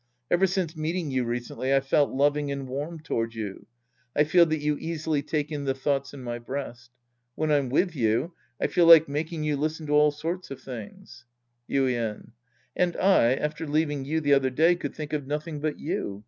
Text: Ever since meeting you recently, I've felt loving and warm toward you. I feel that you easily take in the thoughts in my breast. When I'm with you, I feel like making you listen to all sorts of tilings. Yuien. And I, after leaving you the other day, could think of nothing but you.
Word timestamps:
Ever 0.31 0.47
since 0.47 0.75
meeting 0.75 1.11
you 1.11 1.23
recently, 1.25 1.71
I've 1.71 1.85
felt 1.85 2.09
loving 2.09 2.51
and 2.51 2.67
warm 2.67 3.01
toward 3.01 3.35
you. 3.35 3.67
I 4.15 4.23
feel 4.23 4.47
that 4.47 4.57
you 4.57 4.75
easily 4.79 5.21
take 5.21 5.51
in 5.51 5.65
the 5.65 5.75
thoughts 5.75 6.11
in 6.11 6.23
my 6.23 6.39
breast. 6.39 6.89
When 7.35 7.51
I'm 7.51 7.69
with 7.69 7.95
you, 7.95 8.33
I 8.59 8.65
feel 8.65 8.87
like 8.87 9.07
making 9.07 9.43
you 9.43 9.55
listen 9.57 9.85
to 9.85 9.93
all 9.93 10.09
sorts 10.09 10.49
of 10.49 10.59
tilings. 10.63 11.25
Yuien. 11.69 12.31
And 12.75 12.95
I, 12.97 13.35
after 13.35 13.67
leaving 13.67 14.03
you 14.03 14.21
the 14.21 14.33
other 14.33 14.49
day, 14.49 14.75
could 14.75 14.95
think 14.95 15.13
of 15.13 15.27
nothing 15.27 15.59
but 15.59 15.77
you. 15.77 16.19